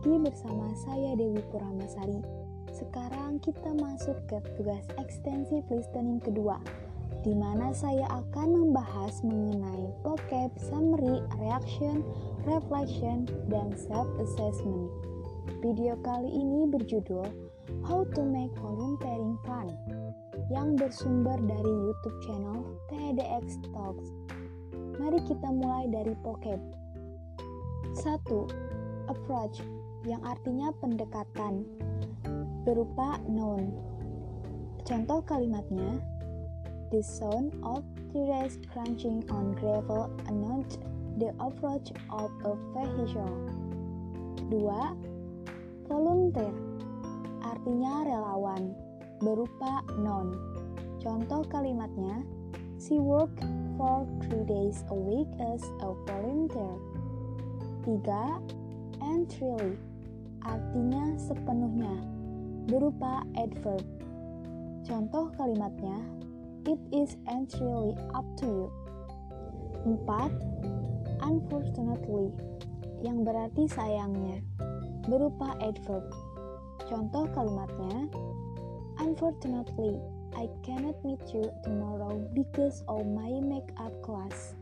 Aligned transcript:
lagi 0.00 0.32
bersama 0.32 0.72
saya 0.80 1.12
Dewi 1.12 1.44
Puramasari. 1.52 2.24
Sekarang 2.72 3.36
kita 3.44 3.68
masuk 3.76 4.16
ke 4.32 4.40
tugas 4.56 4.80
extensive 4.96 5.68
listening 5.68 6.16
kedua, 6.24 6.56
di 7.20 7.36
mana 7.36 7.68
saya 7.76 8.08
akan 8.08 8.48
membahas 8.48 9.20
mengenai 9.20 9.92
vocab, 10.00 10.56
summary, 10.56 11.20
reaction, 11.36 12.00
reflection, 12.48 13.28
dan 13.52 13.76
self-assessment. 13.76 14.88
Video 15.60 16.00
kali 16.00 16.32
ini 16.32 16.64
berjudul 16.72 17.28
How 17.84 18.08
to 18.16 18.24
Make 18.24 18.56
Volunteering 18.56 19.36
Fun 19.44 19.68
yang 20.48 20.80
bersumber 20.80 21.36
dari 21.44 21.72
YouTube 21.76 22.16
channel 22.24 22.64
TEDx 22.88 23.60
Talks. 23.76 24.08
Mari 24.96 25.20
kita 25.28 25.48
mulai 25.52 25.92
dari 25.92 26.16
vocab. 26.24 26.56
1 28.00 28.00
approach 29.12 29.60
yang 30.04 30.22
artinya 30.24 30.72
pendekatan 30.80 31.68
berupa 32.64 33.20
noun. 33.28 33.72
Contoh 34.84 35.20
kalimatnya, 35.28 36.00
the 36.88 37.04
sound 37.04 37.52
of 37.62 37.84
tires 38.10 38.56
crunching 38.72 39.22
on 39.30 39.52
gravel 39.60 40.08
announced 40.26 40.80
the 41.20 41.30
approach 41.38 41.92
of 42.08 42.32
a 42.48 42.52
vehicle. 42.72 43.36
Kedua, 44.40 44.96
volunteer 45.86 46.52
artinya 47.44 48.08
relawan 48.08 48.72
berupa 49.20 49.84
noun. 50.00 50.32
Contoh 51.00 51.44
kalimatnya, 51.48 52.24
she 52.80 52.96
worked 52.96 53.40
for 53.76 54.04
three 54.24 54.44
days 54.48 54.84
a 54.92 54.96
week 54.96 55.28
as 55.40 55.64
a 55.84 55.92
volunteer. 56.08 56.76
Tiga, 57.84 58.40
entirely 59.00 59.80
artinya 60.44 61.16
sepenuhnya 61.20 62.00
berupa 62.70 63.26
adverb. 63.36 63.82
Contoh 64.86 65.28
kalimatnya, 65.36 66.00
it 66.64 66.80
is 66.90 67.16
entirely 67.28 67.96
up 68.14 68.24
to 68.40 68.46
you. 68.46 68.68
4. 69.84 70.30
Unfortunately, 71.20 72.32
yang 73.00 73.24
berarti 73.24 73.64
sayangnya, 73.68 74.44
berupa 75.08 75.56
adverb. 75.60 76.04
Contoh 76.88 77.28
kalimatnya, 77.32 78.08
unfortunately, 79.00 80.00
I 80.36 80.46
cannot 80.62 80.94
meet 81.02 81.20
you 81.34 81.50
tomorrow 81.66 82.22
because 82.32 82.84
of 82.86 83.02
my 83.08 83.40
makeup 83.42 83.92
class. 84.04 84.54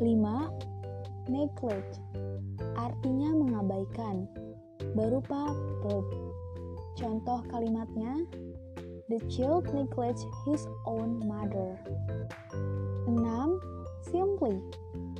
5. 0.00 0.77
Neglect 1.28 2.00
artinya 2.74 3.30
mengabaikan, 3.36 4.24
berupa 4.96 5.52
verb. 5.84 6.08
Contoh 6.98 7.44
kalimatnya, 7.52 8.26
The 9.08 9.24
child 9.24 9.72
neglects 9.72 10.26
his 10.44 10.68
own 10.84 11.24
mother. 11.24 11.80
6. 13.08 13.16
Simply 14.04 14.60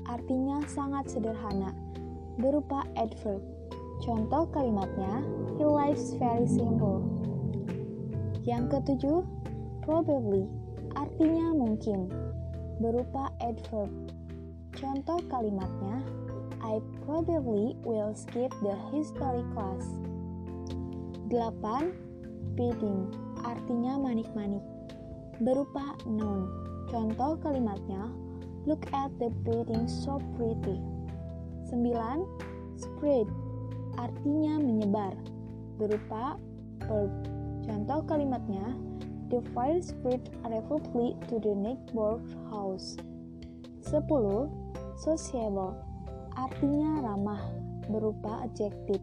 artinya 0.04 0.60
sangat 0.68 1.08
sederhana, 1.08 1.72
berupa 2.36 2.84
adverb. 3.00 3.40
Contoh 4.04 4.44
kalimatnya, 4.52 5.24
he 5.56 5.64
lives 5.64 6.12
very 6.20 6.44
simple. 6.44 7.00
Yang 8.44 8.76
ketujuh, 8.76 9.24
probably 9.80 10.44
artinya 10.92 11.56
mungkin, 11.56 12.12
berupa 12.84 13.32
adverb. 13.40 13.88
Contoh 14.78 15.18
kalimatnya, 15.26 16.06
I 16.62 16.78
probably 17.02 17.74
will 17.82 18.14
skip 18.14 18.54
the 18.62 18.78
history 18.94 19.42
class. 19.50 19.82
8. 21.26 21.90
Bidding 22.54 23.10
artinya 23.42 23.98
manik-manik 23.98 24.62
berupa 25.42 25.98
noun. 26.06 26.46
Contoh 26.86 27.34
kalimatnya 27.42 28.06
Look 28.70 28.86
at 28.94 29.10
the 29.18 29.34
bidding 29.42 29.90
so 29.90 30.22
pretty. 30.38 30.78
9. 31.74 31.74
Spread 32.78 33.26
artinya 33.98 34.62
menyebar 34.62 35.18
berupa 35.74 36.38
verb. 36.86 37.10
Contoh 37.66 38.06
kalimatnya 38.06 38.78
The 39.28 39.44
fire 39.52 39.82
spread 39.84 40.24
rapidly 40.40 41.12
to 41.28 41.36
the 41.36 41.52
neighbor's 41.52 42.32
house. 42.48 42.96
10. 43.84 44.02
Sociable 44.98 45.78
artinya 46.38 47.02
ramah 47.02 47.42
berupa 47.90 48.46
adjektif. 48.46 49.02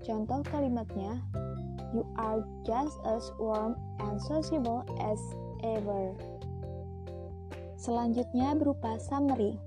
Contoh 0.00 0.40
kalimatnya, 0.48 1.20
You 1.90 2.06
are 2.14 2.46
just 2.62 3.02
as 3.02 3.32
warm 3.34 3.74
and 3.98 4.22
sociable 4.22 4.86
as 5.02 5.18
ever. 5.66 6.14
Selanjutnya 7.74 8.54
berupa 8.54 9.02
summary. 9.02 9.58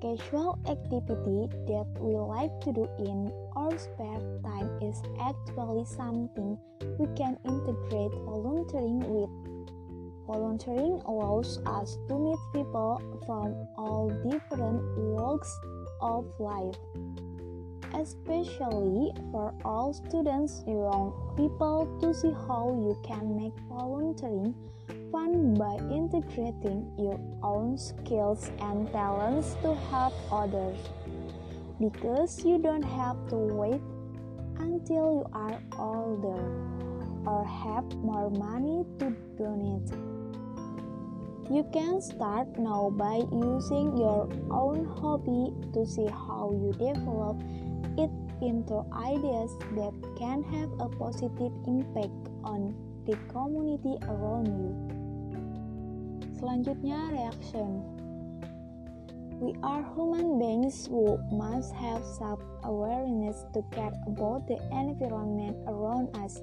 Casual 0.00 0.56
activity 0.64 1.48
that 1.68 1.88
we 2.00 2.16
like 2.16 2.52
to 2.64 2.72
do 2.72 2.88
in 3.00 3.28
our 3.56 3.72
spare 3.76 4.20
time 4.44 4.68
is 4.80 5.00
actually 5.20 5.84
something 5.84 6.56
we 6.96 7.08
can 7.16 7.36
integrate 7.44 8.12
volunteering 8.24 9.04
with. 9.04 9.32
Volunteering 10.26 11.02
allows 11.04 11.58
us 11.66 11.98
to 12.08 12.18
meet 12.18 12.38
people 12.54 13.00
from 13.26 13.52
all 13.76 14.08
different 14.24 14.80
walks 14.96 15.52
of 16.00 16.24
life, 16.38 16.76
especially 17.92 19.12
for 19.30 19.52
all 19.64 19.92
students, 19.92 20.64
young 20.66 21.12
people, 21.36 21.98
to 22.00 22.14
see 22.14 22.32
how 22.48 22.72
you 22.72 22.96
can 23.04 23.36
make 23.36 23.52
volunteering 23.68 24.54
fun 25.12 25.54
by 25.54 25.76
integrating 25.94 26.90
your 26.98 27.20
own 27.42 27.76
skills 27.76 28.50
and 28.60 28.90
talents 28.92 29.54
to 29.62 29.74
help 29.90 30.14
others. 30.32 30.78
Because 31.78 32.44
you 32.44 32.58
don't 32.58 32.82
have 32.82 33.28
to 33.28 33.36
wait 33.36 33.80
until 34.58 35.22
you 35.22 35.26
are 35.32 35.60
older 35.78 36.42
or 37.26 37.44
have 37.44 37.84
more 37.96 38.30
money 38.30 38.84
to 38.98 39.10
donate. 39.36 40.13
You 41.50 41.62
can 41.72 42.00
start 42.00 42.58
now 42.58 42.88
by 42.88 43.20
using 43.30 43.98
your 43.98 44.32
own 44.50 44.88
hobby 44.96 45.52
to 45.74 45.84
see 45.84 46.06
how 46.08 46.56
you 46.56 46.72
develop 46.72 47.36
it 48.00 48.08
into 48.40 48.80
ideas 48.96 49.52
that 49.76 49.92
can 50.16 50.42
have 50.42 50.72
a 50.80 50.88
positive 50.96 51.52
impact 51.68 52.32
on 52.44 52.72
the 53.04 53.16
community 53.28 54.00
around 54.08 54.48
you. 54.56 54.72
Selanjutnya, 56.40 57.12
reaction. 57.12 57.84
We 59.36 59.52
are 59.60 59.84
human 59.92 60.40
beings 60.40 60.88
who 60.88 61.20
must 61.28 61.74
have 61.76 62.00
self 62.16 62.40
awareness 62.64 63.44
to 63.52 63.60
care 63.68 63.92
about 64.08 64.48
the 64.48 64.56
environment 64.72 65.60
around 65.68 66.08
us 66.16 66.40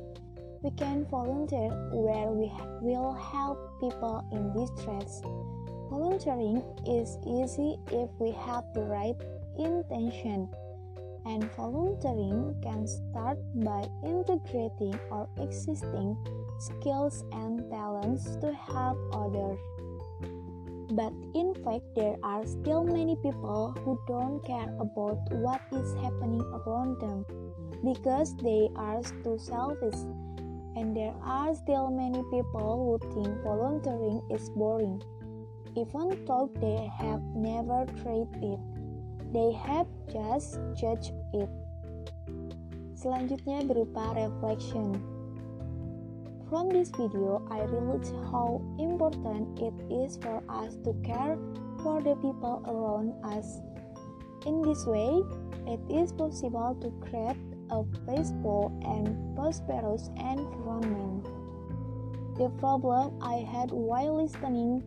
we 0.63 0.69
can 0.71 1.05
volunteer 1.09 1.69
where 1.91 2.29
we 2.29 2.51
will 2.81 3.13
help 3.13 3.57
people 3.79 4.23
in 4.31 4.53
distress. 4.53 5.21
Volunteering 5.89 6.63
is 6.85 7.17
easy 7.25 7.77
if 7.91 8.09
we 8.19 8.31
have 8.31 8.63
the 8.73 8.81
right 8.81 9.17
intention, 9.57 10.47
and 11.25 11.43
volunteering 11.55 12.55
can 12.61 12.87
start 12.87 13.39
by 13.55 13.83
integrating 14.05 14.97
our 15.11 15.27
existing 15.37 16.15
skills 16.59 17.23
and 17.33 17.69
talents 17.71 18.37
to 18.37 18.53
help 18.53 18.97
others. 19.13 19.57
But 20.91 21.13
in 21.33 21.55
fact, 21.63 21.85
there 21.95 22.17
are 22.21 22.45
still 22.45 22.83
many 22.83 23.15
people 23.23 23.73
who 23.83 23.99
don't 24.07 24.45
care 24.45 24.69
about 24.79 25.17
what 25.31 25.61
is 25.71 25.93
happening 25.95 26.41
around 26.41 26.99
them 26.99 27.25
because 27.83 28.35
they 28.37 28.69
are 28.75 29.01
too 29.23 29.37
selfish 29.39 29.95
and 30.75 30.95
there 30.95 31.13
are 31.23 31.53
still 31.55 31.89
many 31.89 32.23
people 32.31 32.99
who 33.01 33.13
think 33.13 33.43
volunteering 33.43 34.21
is 34.31 34.49
boring. 34.51 35.01
Even 35.75 36.25
though 36.25 36.51
they 36.59 36.89
have 36.99 37.21
never 37.35 37.85
tried 38.03 38.27
it, 38.41 38.59
they 39.31 39.51
have 39.53 39.87
just 40.11 40.59
judged 40.75 41.13
it. 41.33 41.49
Selanjutnya 42.95 43.65
berupa 43.65 44.13
reflection. 44.13 44.99
From 46.51 46.67
this 46.67 46.91
video, 46.91 47.41
I 47.49 47.63
realized 47.63 48.11
how 48.27 48.59
important 48.77 49.57
it 49.57 49.73
is 49.89 50.19
for 50.19 50.43
us 50.51 50.75
to 50.83 50.91
care 50.99 51.39
for 51.79 52.03
the 52.03 52.19
people 52.19 52.59
around 52.67 53.15
us. 53.23 53.63
In 54.45 54.61
this 54.61 54.85
way, 54.85 55.23
it 55.65 55.79
is 55.89 56.11
possible 56.11 56.75
to 56.83 56.91
create 56.99 57.39
a 57.71 57.83
baseball 58.05 58.71
and 58.85 59.35
prosperous 59.35 60.09
environment. 60.17 61.25
The 62.37 62.49
problem 62.59 63.17
I 63.21 63.35
had 63.35 63.71
while 63.71 64.21
listening 64.21 64.83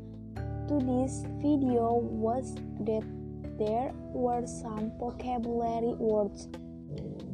to 0.68 0.78
this 0.78 1.24
video 1.42 1.98
was 1.98 2.54
that 2.80 3.04
there 3.58 3.92
were 4.12 4.46
some 4.46 4.92
vocabulary 4.98 5.94
words 5.98 6.48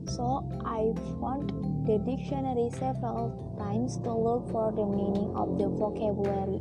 So 0.07 0.43
I 0.65 0.93
found 1.21 1.51
the 1.87 1.99
dictionary 1.99 2.71
several 2.71 3.55
times 3.59 3.97
to 3.99 4.13
look 4.13 4.51
for 4.51 4.73
the 4.73 4.85
meaning 4.85 5.35
of 5.37 5.59
the 5.59 5.69
vocabulary. 5.69 6.61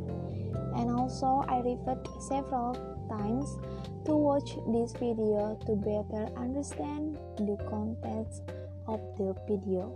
And 0.76 0.90
also 0.90 1.44
I 1.48 1.58
referred 1.58 2.06
several 2.20 2.74
times 3.08 3.58
to 4.06 4.16
watch 4.16 4.56
this 4.68 4.92
video 4.92 5.58
to 5.66 5.74
better 5.74 6.30
understand 6.36 7.18
the 7.38 7.58
contents 7.68 8.40
of 8.90 8.98
the 9.14 9.30
video. 9.46 9.94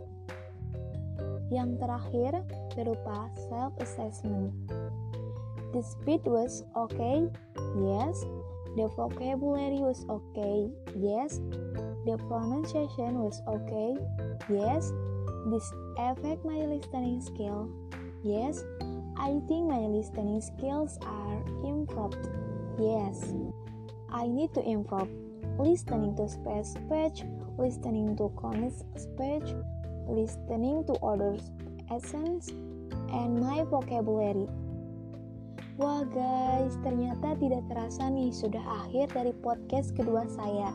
Yang 1.50 1.82
terakhir 1.82 2.32
berupa 2.79 3.29
self-assessment. 3.50 4.55
The 5.75 5.82
speed 5.82 6.23
was 6.23 6.62
okay, 6.79 7.26
yes. 7.75 8.23
The 8.79 8.87
vocabulary 8.94 9.82
was 9.82 10.06
okay, 10.06 10.70
yes. 10.94 11.43
The 12.06 12.14
pronunciation 12.31 13.19
was 13.19 13.43
okay, 13.50 13.99
yes. 14.46 14.94
This 15.50 15.67
affect 15.99 16.46
my 16.46 16.62
listening 16.62 17.19
skill, 17.19 17.67
yes. 18.23 18.62
I 19.14 19.38
think 19.46 19.70
my 19.70 19.82
listening 19.87 20.43
skills 20.43 20.99
are 21.06 21.38
improved, 21.62 22.23
yes. 22.79 23.35
I 24.11 24.26
need 24.26 24.55
to 24.55 24.62
improve 24.62 25.11
listening 25.58 26.14
to 26.19 26.26
speech, 26.31 27.23
listening 27.59 28.17
to 28.17 28.31
connect 28.37 28.83
speech, 28.99 29.55
listening 30.09 30.85
to 30.87 30.95
others' 31.05 31.51
essence, 31.91 32.51
and 33.12 33.39
my 33.39 33.62
vocabulary. 33.67 34.49
Wah 35.75 36.06
guys, 36.06 36.79
ternyata 36.87 37.35
tidak 37.43 37.67
terasa 37.67 38.06
nih 38.06 38.31
sudah 38.31 38.62
akhir 38.87 39.11
dari 39.11 39.35
podcast 39.43 39.91
kedua 39.99 40.23
saya. 40.31 40.71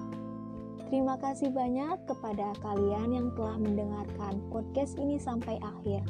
Terima 0.92 1.16
kasih 1.22 1.54
banyak 1.54 2.04
kepada 2.10 2.52
kalian 2.60 3.14
yang 3.14 3.28
telah 3.38 3.56
mendengarkan 3.62 4.44
podcast 4.52 5.00
ini 5.00 5.16
sampai 5.16 5.56
akhir. 5.62 6.04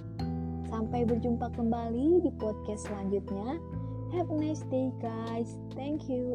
Sampai 0.72 1.06
berjumpa 1.06 1.54
kembali 1.54 2.24
di 2.26 2.32
podcast 2.40 2.90
selanjutnya. 2.90 3.62
Have 4.10 4.32
a 4.34 4.38
nice 4.40 4.66
day 4.74 4.90
guys. 4.98 5.54
Thank 5.78 6.10
you. 6.10 6.34